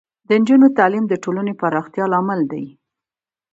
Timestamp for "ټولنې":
1.23-1.53